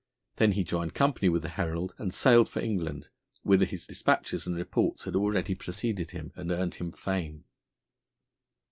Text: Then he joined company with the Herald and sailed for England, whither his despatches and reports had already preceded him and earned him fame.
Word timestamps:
Then 0.37 0.53
he 0.53 0.63
joined 0.63 0.95
company 0.95 1.29
with 1.29 1.43
the 1.43 1.49
Herald 1.49 1.93
and 1.99 2.11
sailed 2.11 2.49
for 2.49 2.59
England, 2.59 3.09
whither 3.43 3.65
his 3.65 3.85
despatches 3.85 4.47
and 4.47 4.55
reports 4.55 5.03
had 5.03 5.15
already 5.15 5.53
preceded 5.53 6.09
him 6.09 6.31
and 6.35 6.49
earned 6.51 6.73
him 6.73 6.91
fame. 6.91 7.43